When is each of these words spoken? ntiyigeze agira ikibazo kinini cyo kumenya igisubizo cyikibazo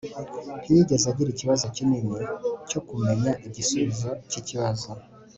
ntiyigeze 0.61 1.05
agira 1.11 1.29
ikibazo 1.31 1.65
kinini 1.75 2.11
cyo 2.69 2.79
kumenya 2.87 3.31
igisubizo 3.47 4.09
cyikibazo 4.29 4.89